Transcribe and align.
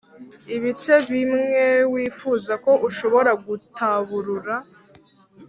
ibice 0.55 0.93
bimwe 1.11 1.63
wifuza 1.93 2.53
ko 2.63 2.71
ushobora 2.87 3.31
gutaburura. 3.45 4.55